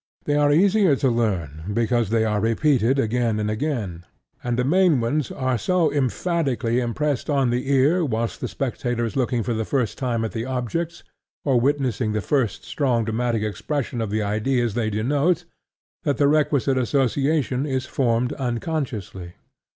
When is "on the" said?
7.29-7.71